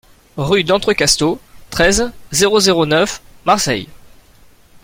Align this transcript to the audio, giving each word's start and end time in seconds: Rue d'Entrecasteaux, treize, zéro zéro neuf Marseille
Rue 0.37 0.63
d'Entrecasteaux, 0.63 1.39
treize, 1.69 2.11
zéro 2.31 2.59
zéro 2.59 2.87
neuf 2.87 3.21
Marseille 3.45 3.87